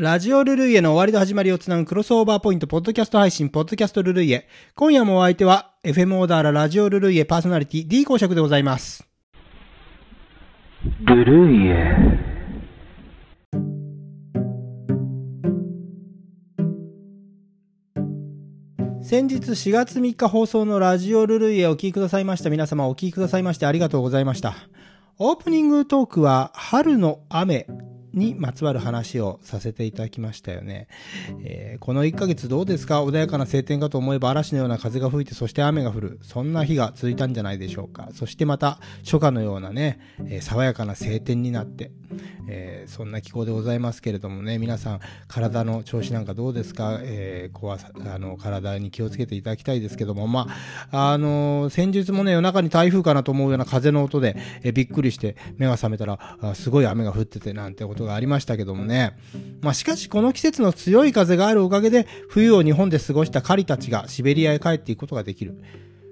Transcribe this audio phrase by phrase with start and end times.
[0.00, 4.48] ラジオルルイエの終わりと始まりをつなぐクロスオーバーポイント、ポッドキャスト配信、ポッドキャストルルイエ。
[4.74, 9.06] 今夜もお相手は、FM オーダーララジオルルイエパーソナリティ D 公爵でございます。
[11.00, 11.96] ルルイエ。
[19.02, 24.54] 先日4月3日放送のラジオルルイエをお聞きくださいました皆様お聞きくださいましてありがとうございました。
[25.18, 27.66] オープニングトークは春の雨
[28.12, 30.88] にまつわる話をさせていただきましたよね。
[31.44, 33.04] えーこの1ヶ月どうですか？
[33.04, 36.18] 穏やかな晴天かと思えば嵐のような風が吹いてそして雨が降る。
[36.22, 38.08] そんな日が続いたんじゃないでしょうか。
[38.12, 41.90] そしてまた初夏のようなね、えー爽やかな晴天になって、
[42.48, 50.48] えーそんな気候でございますけれどもね、皆さん体の調子なんかどうですか、え怖さあの体に気をつけていただきたいですけども、ま
[50.90, 59.16] あ、あの先日もね、夜中に台風かなと思うような風の音で、えびっくりして目が覚めたら、すごい雨が降っててなんてことがありましたけどもね。
[59.60, 65.62] まあ、しかしこの季節の強い風があるおかげで、冬を日本で過ごした狩りたちがシベリアへ帰っていくことができる。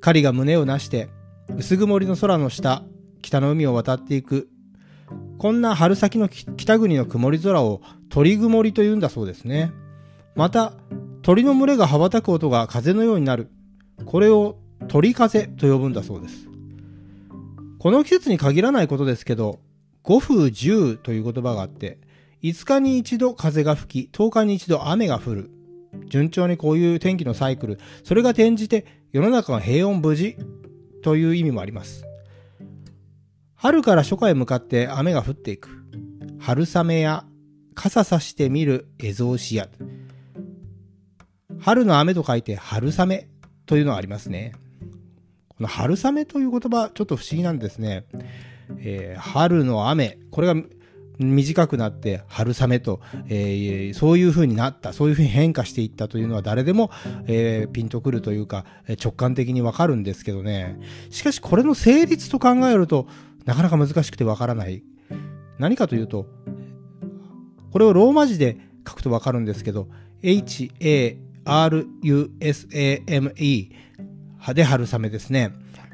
[0.00, 1.08] 狩りが胸をなして、
[1.56, 2.84] 薄曇りの空の下、
[3.22, 4.48] 北の海を渡っていく。
[5.38, 9.72] こんな春先の北国の曇り空を鳥曇りと言うんだそうですね。
[10.36, 10.74] また、
[11.22, 13.50] 鳥の群れが羽ばたく音が風のようになる。
[14.06, 14.56] これを
[14.88, 16.48] 鳥風と呼ぶんだそうです。
[17.78, 19.60] この季節に限らないことですけど、
[20.02, 21.98] 五風十という言葉があって、
[22.42, 25.50] 5日に一度風が吹き、10日に一度雨が降る。
[26.06, 30.36] 順調にこういう天気のサイクル、それが転じて世の中が平穏無事
[31.02, 32.04] という意味もあります。
[33.56, 35.68] 春から初夏へ向かって雨が降っていく。
[36.38, 37.24] 春雨や
[37.74, 39.68] 傘さしてみるエゾウシや。
[41.58, 43.28] 春の雨と書いて春雨
[43.66, 44.52] というのがありますね。
[45.48, 48.06] この春雨という言葉、ちょっと不思議なんですね。
[48.78, 50.54] えー春の雨、これが
[51.18, 56.90] 短くなって春雨と、えーそういう風になった、そういう風に変化していったというのは誰でも、
[57.26, 58.64] えーピンとくるというか、
[59.02, 60.78] 直感的にわかるんですけどね。
[61.10, 63.06] しかしこれの成立と考えると、
[63.44, 64.82] なかなか難しくてわからない。
[65.58, 66.26] 何かというと、
[67.70, 69.88] これをローマ字で書くとわかるんですけど、
[70.22, 71.20] H-A-R-U-S-A-M-E
[74.54, 75.52] で春雨ですね。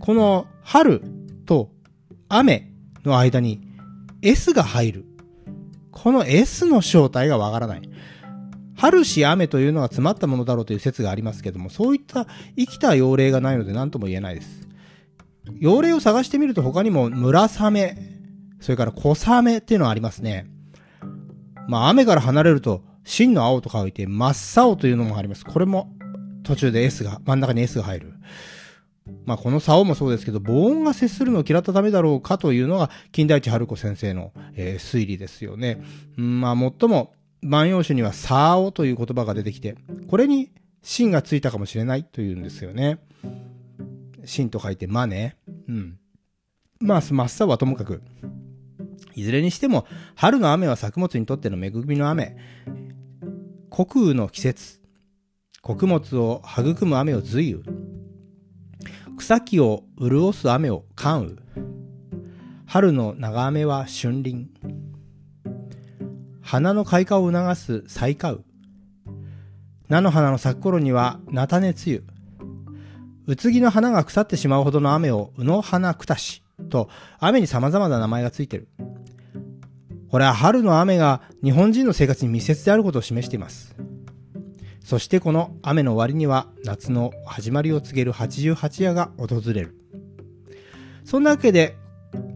[0.00, 1.02] この春
[1.44, 1.70] と
[2.28, 2.70] 雨
[3.04, 3.60] の間に
[4.22, 5.04] S が入る。
[5.90, 7.82] この S の正体がわからない。
[8.76, 14.68] 春し雨というのが詰まったものだろうという説がありますけども、そういった生きた用例がないので何とも言えないです。
[15.58, 17.96] 用例を探してみると他にも村雨、
[18.60, 20.46] それから小雨っていうのがありますね。
[21.66, 25.44] まあ雨から離れると真の青と書いて真っ青というのもあります。
[25.44, 25.92] これも
[26.44, 28.14] 途中で S が、真ん中に S が入る。
[29.24, 35.82] まあこの竿もそうですけど、母音が接するのを嫌ったためだろうかというのが、金田一春子先生の、えー推理ですよね。
[36.16, 39.76] うんまあ最も、万葉集には竿という言葉が出てきて、
[40.08, 40.50] これに
[40.82, 42.98] 芯がついたかもしれないというんですよね。
[44.24, 45.36] 芯と書いてまね。
[45.68, 45.98] うん。
[46.80, 48.02] まあ、真っ青はともかく、
[49.14, 52.36] いずれにしても、春の雨は作物にとっての恵みの雨。
[53.70, 54.80] 穀雨の季節。
[55.60, 57.87] 穀物を育む雨を随雨。
[59.18, 61.64] 草木を潤す雨を寒雨。
[62.66, 64.48] 春の長雨は春林。
[66.40, 68.44] 花の開花を促す咲花雨。
[69.88, 72.02] 菜の花の咲く頃には菜種梅雨。
[73.26, 78.68] うつぎの花が腐ってしまうほどの雨をうの花くたしと雨に様々な名前がついてる。
[80.10, 83.74] これは春の雨が日本人の生活に密接であることを示しています。
[84.88, 89.76] そしてこの雨の終わりには夏の始まりを告げる八十八夜が訪れる。
[91.04, 91.76] そんなわけで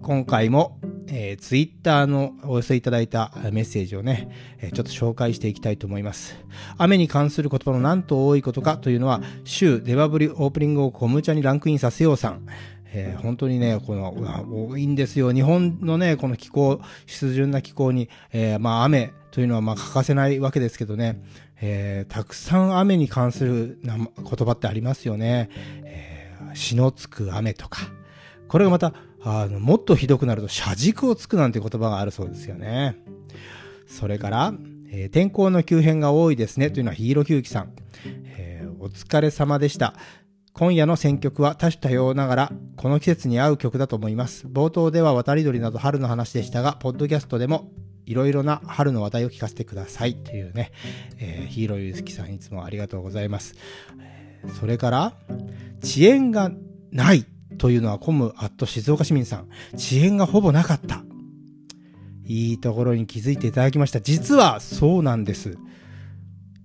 [0.00, 4.30] 今回も、えー、ツイッターのお寄せいただいたメッセージをね、
[4.62, 6.36] えーちょっと紹介していきたいと思います。
[6.78, 12.46] 雨に関する言葉の何と多いことかというのは、週デバブリオープニングをコムチャにランクインさせようさん。
[12.94, 15.34] えー本当にね、この、多いんですよ。
[15.34, 21.22] 日本のね、この気候、湿潤な気候に、えーまあ雨というのはまあ欠かせないわけですけどね、
[21.60, 25.50] えーたくさん雨に関するな言葉ってありますよね。
[25.84, 27.80] えー死のつく雨とか。
[28.48, 32.96] これがまた、あの、もっとひどくなると、車軸をつくなんて言葉があるそうですよね。
[33.86, 34.54] それから、
[34.90, 37.72] えー天候の急変が多いですねというのはヒーローキューキさん。
[38.04, 39.94] えーお疲れ様でした。
[40.52, 44.46] 今夜の選曲は多種多様ながら、この季節に合う曲だと思います。
[44.46, 47.70] 冒頭では渡り鳥など春の話でしたが、ポッドキャストでも
[48.08, 50.72] いろいろな春の話題を聞かせてくださいというね、
[51.18, 53.54] えーヒーローユースキさんいつもありがとうございます。
[54.58, 55.12] それから、
[55.82, 56.50] 遅延が
[56.90, 57.26] ない
[57.58, 59.48] というのはコムアット静岡市民さん。
[59.74, 61.04] 遅延がほぼなかった。
[62.24, 64.00] いいところに気づいていただきました。
[64.00, 65.58] 実はそうなんです。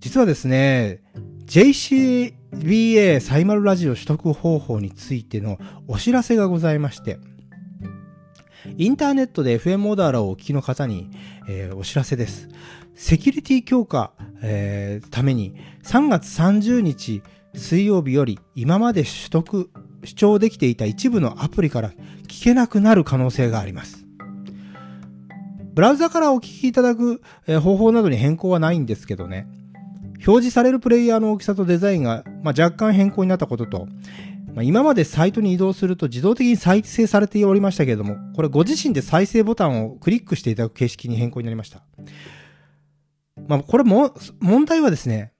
[0.00, 1.02] 実はですね、
[1.44, 5.58] JCBA サイマルラジオ取得方法についての
[5.88, 7.18] お知らせがございまして、
[8.76, 11.10] インターネットで FM オーダーラをお聞きの方に、
[11.48, 12.48] えー、お知らせです。
[12.94, 14.12] セキュリティ強化、
[14.42, 17.22] えー、ために3月30日
[17.54, 19.70] 水曜日より今まで取得、
[20.04, 21.92] 主張できていた一部のアプリから
[22.26, 24.04] 聞けなくなる可能性があります。
[25.74, 29.48] ブラウザからお聞きいただく、え、方法などに変更はないんですけどね。
[30.26, 33.88] 表示されるプレイヤーの大きさとデザインが、まあ、若干変更になったことと、
[34.54, 41.82] まあ、今までサイトに移動すると自動的に再生されておりましたけれども、これご自身で再生ボタンをクリックしていただく形式に変更になりました。
[43.48, 45.32] まあ、これも、問題はですね、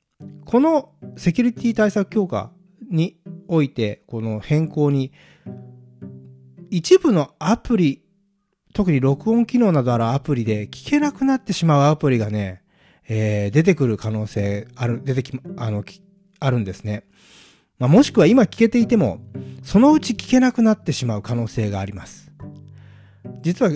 [0.44, 2.52] このセキュリティ対策強化
[2.90, 3.16] に
[3.46, 5.12] おいて、この変更に、
[6.70, 8.02] 一部のアプリ、
[8.72, 12.62] 特に録音機能などあるアプリで聞けなくなってしまうアプリがね、
[13.08, 15.84] えー、出てくる可能性ある、出てき、あの、
[16.40, 17.04] あるんですね。
[17.78, 19.20] まあ、もしくは今聞けていても、
[19.62, 22.32] そのうち聞けなくなってしまう可能性があります。
[23.42, 23.70] 実は、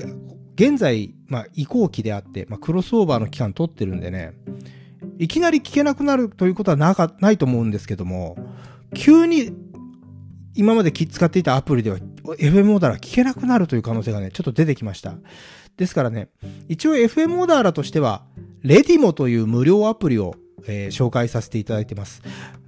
[0.55, 4.33] 現在、まあ、移行期であって、まあ、クロスオーバーの期間取ってるんでね、
[5.19, 8.37] いきなり聞けなくなるということはなか、ないと思うんですけども、
[8.95, 9.53] 急に
[10.55, 15.15] 今まで使っていたアプリでは FM オーダーラ聞けなくなるという可能性がね、ちょっと出てきました。
[15.77, 16.29] ですからね、
[16.69, 18.25] 一応 FM オーダーラとしては、
[18.63, 20.35] レディモという無料アプリを、
[20.67, 22.23] えー、紹介させていただいてます。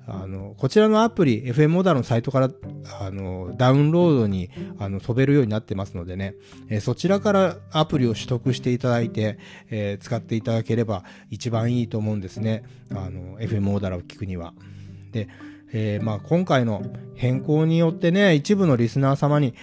[0.06, 2.50] あの、こちらのアプリ、FM モダーのサイトから、
[3.00, 6.35] あの、ダウンロードに、あの、飛べるようになってますのでね、
[6.69, 9.38] えー、そちらからアプリを取得していただいて、
[9.70, 12.64] えー、使っていただければ一番いいと思うんですね。
[12.91, 14.55] あの、FM モダーを聞くには。
[15.12, 15.29] で、
[15.73, 16.82] えー、まあ今回の
[17.14, 19.55] 変更によってね、一部のリスナー様に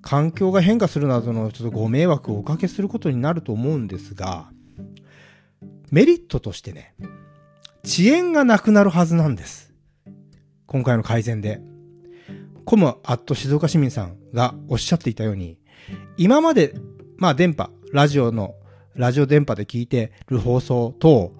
[0.00, 4.50] 環境が変化するなどのちょっとご迷惑をおかけすることになると思うんですが、
[5.90, 6.94] メリットとしてね、
[7.84, 9.71] 遅延がなくなるはずなんです。
[10.72, 11.60] 今回の改善で。
[12.64, 15.58] コムアット静岡市民さんがおっしゃっていたように、
[16.16, 16.74] 今まで、
[17.18, 18.54] まあ電波、ラジオの、
[18.94, 21.34] ラジオ電波で聞いてる放送と、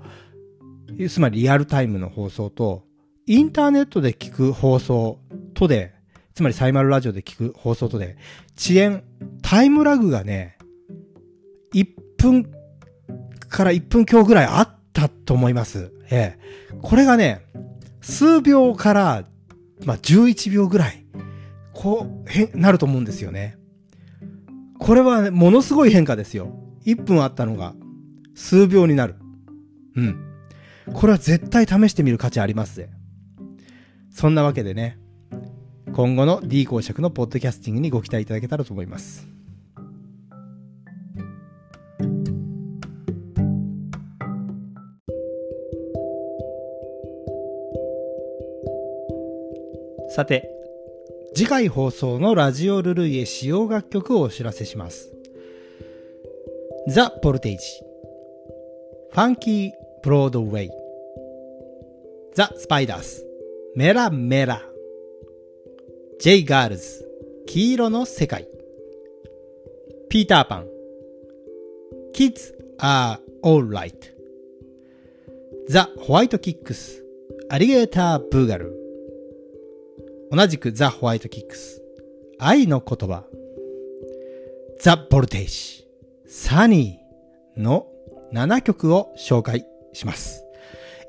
[1.08, 2.84] つまりリアルタイムの放送と、
[3.26, 5.18] インターネットで聞く放送
[5.54, 5.94] とで、
[6.34, 8.16] つまりサイマルラジオで聞く放送とで、
[8.58, 9.04] 遅延、
[9.42, 10.58] タイムラグがね、
[11.74, 11.86] 1
[12.18, 12.50] 分
[13.48, 15.92] から1分強ぐらいあったと思います。
[16.10, 16.78] ええ。
[16.82, 17.42] これがね、
[18.02, 19.24] 数秒から、
[19.84, 21.06] まあ、11秒ぐらい、
[21.72, 23.56] こう、へ、なると思うんですよね。
[24.78, 26.52] これはね、ものすごい変化ですよ。
[26.84, 27.74] 1分あったのが、
[28.34, 29.14] 数秒になる。
[29.96, 30.16] うん。
[30.92, 32.90] これは絶対試してみる価値ありますぜ。
[34.10, 34.98] そんなわけでね、
[35.92, 39.31] 今後の D 公爵のポッドキャスティングにご期待いただけたらと思います。
[50.14, 50.46] さて、
[51.34, 55.10] 次回放送のラジオルルイエ使用楽曲をお知らせします。
[56.86, 57.64] ザ・ポルテージ、
[59.10, 59.70] ファンキー・
[60.02, 60.70] ブロードウェイ、
[62.34, 63.24] ザ・スパイダース、
[63.74, 64.60] メラメラ、
[66.20, 67.08] ジェイ・ガールズ、
[67.46, 68.46] 黄色の世界、
[70.10, 70.66] ピーターパン、
[72.12, 73.94] Kids are alright、
[75.70, 77.02] ザ・ホワイトキックス、
[77.48, 78.81] アリゲーター・ブーガル、
[80.34, 81.82] 同じくザ・ホワイトキックス。
[82.38, 83.24] 愛の言葉。
[84.80, 85.86] ザ・ボルテージ。
[86.26, 87.86] サニーの
[88.32, 90.42] 7曲を紹介します。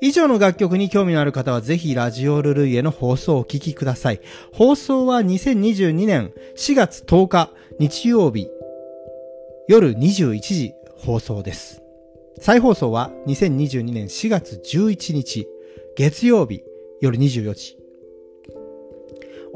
[0.02, 4.20] 以上の楽曲に興味のある方はぜひラジオルルイエの放送をお聞きください。
[4.52, 8.50] 放送は2022年4月10日日曜日
[9.68, 11.80] 夜21時放送です。
[12.42, 15.48] 再放送は2022年4月11日
[15.96, 16.62] 月曜日
[17.00, 17.83] 夜24時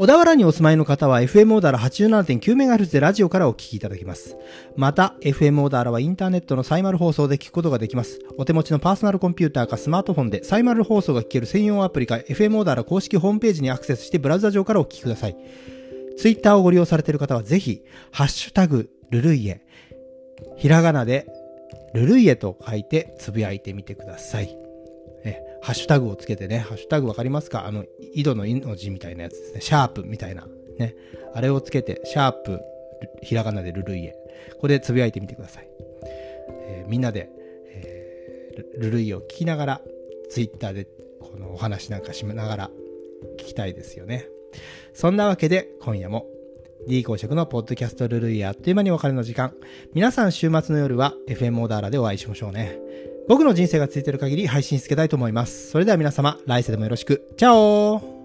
[0.01, 4.37] 小田原にお住まいの方は FM オーダーラ 87.9MHz でラジオからお聞きいただけます。
[4.77, 8.21] また、FM オーダーラはインターネットのサイマル放送で聞くことができます。
[8.37, 15.37] お手持ちのパーソナルコンピューターかスマートフォンでサイマル放送が聞ける専用アプリか FM オーダーラ公式ホームページにアクセスしてブラウザ上からお聞きください。
[16.17, 19.63] ツイッターをご利用されている方はぜひ、ハッシュタグ、ルルイエ、
[20.59, 21.27] ひらがなで、
[21.93, 24.68] ルルイエと書いてつぶやいてみてください。
[25.69, 27.67] ハッシュタグをつけてね、ハッシュタグわかりますか？
[27.67, 27.85] あの、
[28.15, 29.61] 井戸の井の字みたいなやつですね。
[29.61, 30.49] シャープみたいな。
[30.79, 30.97] ね。
[31.35, 32.59] あれをつけて、シャープ、
[33.21, 34.17] ひらがなでルルイエ。
[34.55, 35.69] ここでつぶやいてみてください。
[36.63, 37.29] えー、みんなで、
[37.67, 39.81] えー、ルルイエを聞きながら、
[40.31, 40.87] ツイッターで
[41.21, 42.71] このお話なんかしながら
[43.39, 44.27] 聞きたいですよね。
[44.95, 46.27] そんなわけで、今夜も
[46.89, 49.53] D 公職のポッドキャストルルイあっという間にお別れの時間。
[49.93, 52.79] 皆さん週末の夜は FM オーダーラでお会いしましょうね。
[53.29, 55.71] 僕の人生がついてる限り配信しつけたいと思います。
[55.71, 57.29] それでは皆様、来世でもよろしく。
[57.37, 58.18] チャオ